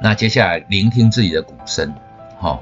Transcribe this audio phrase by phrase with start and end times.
[0.00, 1.92] 那接下来聆听自己的鼓声，
[2.38, 2.60] 哈，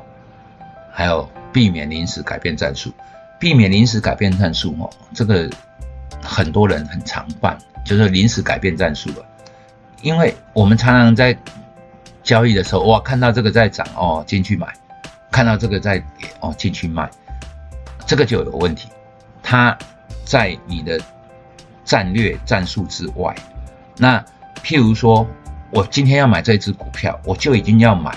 [0.91, 2.91] 还有避免临时改变战术，
[3.39, 5.51] 避免临时改变战术哦，这个
[6.23, 9.27] 很多人很常犯，就是临时改变战术了，
[10.01, 11.37] 因为我们常常在
[12.23, 14.73] 交易的时候，哇，看到这个在涨哦，进去买，
[15.31, 17.07] 看到这个在跌哦，进去卖，
[18.07, 18.89] 这个就有问题，
[19.43, 19.77] 它
[20.25, 20.99] 在你的
[21.85, 23.37] 战略战术之外，
[23.99, 24.25] 那
[24.63, 25.27] 譬如说。
[25.77, 28.11] 我今天要买这只股票，我就已经要买，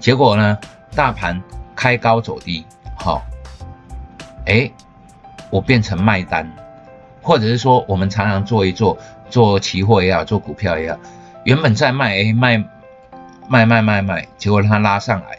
[0.00, 0.58] 结果呢，
[0.92, 1.40] 大盘
[1.76, 2.66] 开高走低，
[2.96, 3.22] 好，
[4.46, 4.68] 哎，
[5.48, 6.50] 我变成卖单，
[7.22, 8.98] 或者是说，我们常常做一做，
[9.30, 10.98] 做期货也好，做股票也好，
[11.44, 12.58] 原本在卖，哎，卖，
[13.46, 15.38] 卖卖卖卖，结果让它拉上来，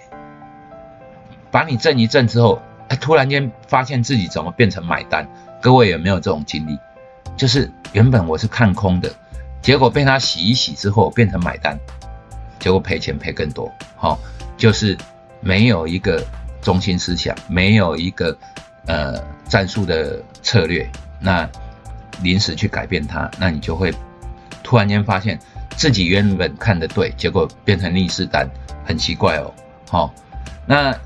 [1.52, 5.28] 把你震一震之后，哎，突然间发现自己怎么变成买单？
[5.62, 6.80] 各位有没有这种经历？
[7.36, 9.12] 就是原本我是看空的。
[9.68, 11.78] 结果被他洗一洗之后变成买单，
[12.58, 13.70] 结果赔钱赔更多。
[13.98, 14.18] 好，
[14.56, 14.98] 就是
[15.42, 16.26] 没有一个
[16.62, 18.34] 中心思想，没有一个
[18.86, 21.46] 呃战术的策略，那
[22.22, 23.94] 临时去改变它，那你就会
[24.64, 25.38] 突然间发现
[25.76, 28.48] 自己原本看的对，结果变成逆势单，
[28.86, 29.54] 很奇怪哦。
[29.90, 30.14] 好，
[30.66, 30.98] 那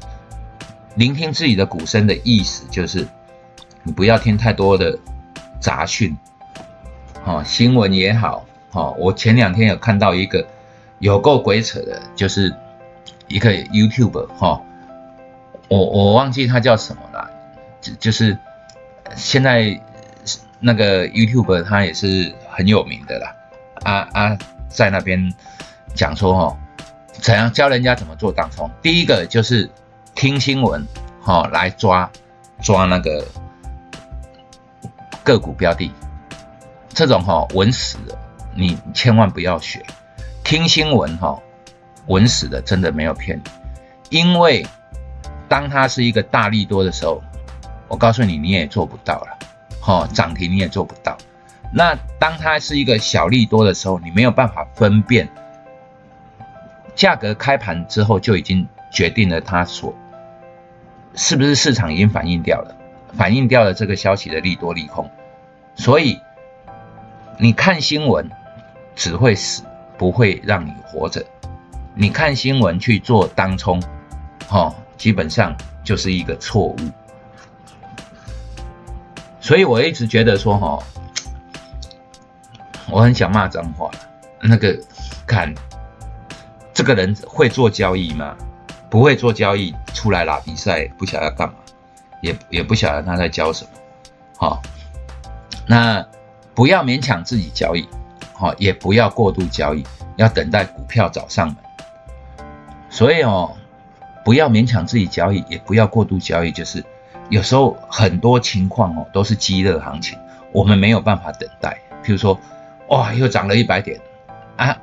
[0.93, 3.07] 聆听自己的鼓声的意思就是，
[3.81, 4.95] 你不要听太多的
[5.59, 6.15] 杂讯。
[7.25, 10.47] 哦，新闻也好，哦，我前两天有看到一个
[10.99, 12.55] 有够鬼扯的，就是
[13.27, 14.61] 一个 YouTube 哈，
[15.67, 17.29] 我我忘记他叫什么了，
[17.81, 18.37] 就就是
[19.15, 19.79] 现在
[20.59, 23.35] 那个 YouTube 他也是很有名的啦，
[23.83, 24.37] 啊啊，
[24.69, 25.33] 在那边
[25.93, 26.57] 讲说哈，
[27.11, 29.69] 怎样教人家怎么做当冲，第一个就是
[30.15, 30.87] 听新闻
[31.21, 32.09] 哈来抓
[32.61, 33.25] 抓那个
[35.23, 35.91] 个股标的。
[36.93, 38.17] 这种哈稳死的，
[38.55, 39.83] 你千万不要学。
[40.43, 41.39] 听新闻哈，
[42.07, 43.43] 稳死的真的没有骗你。
[44.09, 44.65] 因为
[45.47, 47.21] 当它是一个大利多的时候，
[47.87, 49.37] 我告诉你你也做不到了，
[49.79, 51.17] 哈涨停你也做不到。
[51.73, 55.29] 那当它是一个小利多的时候，你没有办法分辨
[56.95, 59.95] 价格开盘之后就已经决定了它所
[61.15, 62.75] 是不是市场已经反映掉了，
[63.13, 65.09] 反映掉了这个消息的利多利空，
[65.75, 66.19] 所以。
[67.37, 68.29] 你看新闻
[69.01, 69.63] 只会死，
[69.97, 71.25] 不会让你活着。
[71.95, 73.81] 你看新闻去做当冲，
[74.47, 76.77] 哈，基本上就是一个错误。
[79.39, 80.77] 所以我一直觉得说，哈，
[82.91, 83.89] 我很想骂脏话。
[84.39, 84.79] 那个，
[85.25, 85.51] 看
[86.71, 88.37] 这个人会做交易吗？
[88.87, 91.55] 不会做交易，出来打比赛，不晓得要干嘛，
[92.21, 93.71] 也也不晓得他在教什么，
[94.37, 94.61] 好，
[95.65, 96.05] 那。
[96.53, 97.87] 不要勉强自己交易，
[98.41, 99.85] 好，也不要过度交易，
[100.15, 101.55] 要等待股票找上门。
[102.89, 103.55] 所以哦，
[104.25, 106.51] 不要勉强自己交易，也不要过度交易。
[106.51, 106.83] 就是
[107.29, 110.17] 有时候很多情况哦，都是激热行情，
[110.51, 111.77] 我们没有办法等待。
[112.03, 112.39] 譬如说，
[112.89, 114.01] 哇，又涨了一百点
[114.57, 114.75] 啊，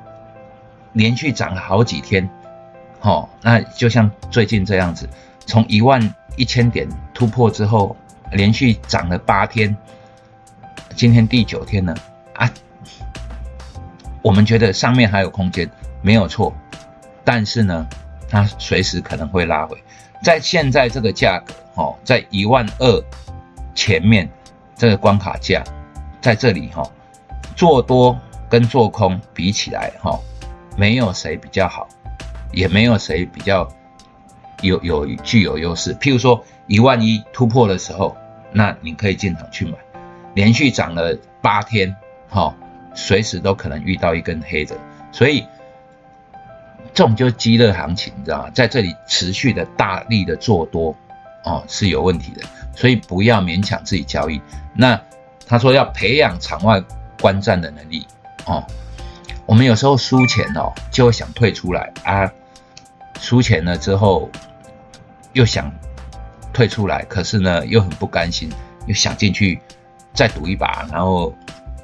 [0.93, 2.29] 连续涨了好几天，
[3.01, 5.09] 好，那就像最近这样子，
[5.45, 6.01] 从一万
[6.37, 7.93] 一千点突破之后，
[8.31, 9.75] 连续涨了八天。
[10.95, 11.93] 今天第九天了
[12.33, 12.49] 啊，
[14.29, 15.67] 我们觉得上面还有空间，
[16.03, 16.53] 没有错，
[17.23, 17.87] 但是呢，
[18.29, 19.75] 它随时可能会拉回，
[20.23, 23.03] 在现在这个价格，哈，在一万二
[23.73, 24.29] 前面
[24.75, 25.63] 这个关卡价，
[26.21, 26.87] 在这里哈，
[27.55, 28.15] 做多
[28.47, 30.19] 跟做空比起来，哈，
[30.77, 31.89] 没有谁比较好，
[32.51, 33.67] 也没有谁比较
[34.61, 35.95] 有有具有优势。
[35.95, 38.15] 譬如说一万一突破的时候，
[38.51, 39.73] 那你可以进场去买。
[40.35, 41.95] 连续涨了八天，
[42.29, 42.55] 哈，
[42.99, 44.75] 随时都可能遇到一根黑的，
[45.09, 45.45] 所以
[46.93, 48.51] 这种就是激热行情，你知道吗？
[48.53, 50.93] 在这里持续的大力的做多，
[51.45, 52.41] 哦，是有问题的，
[52.75, 54.41] 所以不要勉强自己交易。
[54.75, 54.99] 那
[55.47, 56.83] 他说要培养场外
[57.21, 58.05] 观战的能力，
[58.45, 58.63] 哦，
[59.45, 62.29] 我们有时候输钱哦，就会想退出来啊，
[63.19, 64.29] 输钱了之后
[65.31, 65.71] 又想
[66.51, 68.51] 退出来，可是呢又很不甘心，
[68.87, 69.61] 又想进去。
[70.11, 71.33] 再赌一把，然后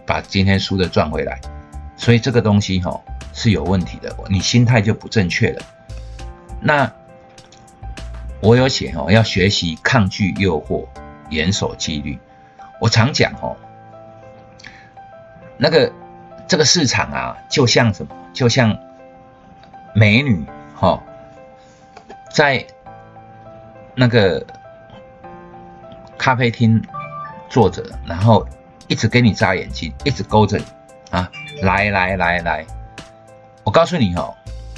[0.05, 1.39] 把今天输的赚回来，
[1.97, 3.01] 所以这个东西哈
[3.33, 5.61] 是有问题的，你心态就不正确了。
[6.61, 6.91] 那
[8.41, 10.85] 我有写哦，要学习抗拒诱惑，
[11.29, 12.19] 严守纪律。
[12.79, 13.55] 我常讲哦，
[15.57, 15.91] 那个
[16.47, 18.77] 这个市场啊，就像什么，就像
[19.93, 21.01] 美女哈，
[22.31, 22.65] 在
[23.95, 24.45] 那个
[26.17, 26.83] 咖啡厅。
[27.47, 28.45] 坐着，然后
[28.87, 30.65] 一直给你眨眼睛，一直勾着你
[31.11, 31.29] 啊！
[31.61, 32.65] 来来来来，
[33.63, 34.33] 我告诉你哦，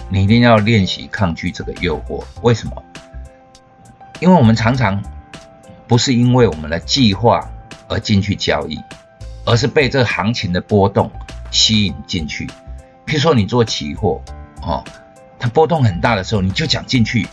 [0.10, 2.24] 你一定要练习抗拒这个诱惑。
[2.42, 2.84] 为什么？
[4.20, 5.04] 因为我们常常
[5.88, 7.48] 不是因为我们的计划
[7.88, 8.80] 而进去交易，
[9.46, 11.12] 而是被这行情的波动
[11.52, 12.48] 吸引进去。
[13.06, 14.22] 譬如说你做期货，
[14.62, 14.84] 哦，
[15.40, 17.28] 它波动很大的时候，你就想进去，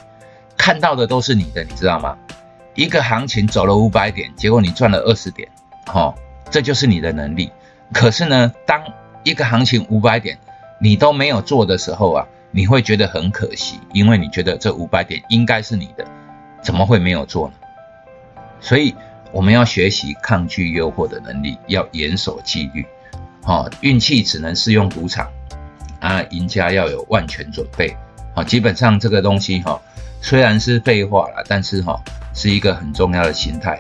[0.57, 2.17] 看到的都是你的，你知道吗？
[2.75, 5.49] 一个行情走了五百点，结果你赚了二十点，
[5.93, 6.15] 哦，
[6.51, 7.51] 这就是你的能力。
[7.93, 8.83] 可是呢，当
[9.23, 10.39] 一个行情五百点
[10.81, 16.05] 你都没有做的时候啊，你会觉得很可惜，因为你觉得这五百点应该是你的。
[16.63, 17.55] 怎么会没有做呢？
[18.61, 18.95] 所以
[19.33, 22.87] 我们要学习抗拒诱惑的能力，要严守纪律。
[23.43, 25.29] 哦，运气只能适用赌场
[26.01, 27.95] 啊，赢家要有万全准备。
[28.35, 29.79] 好，基本上这个东西哈，
[30.23, 32.03] 虽然是废话了，但是哈，
[32.33, 33.79] 是一个很重要的心态。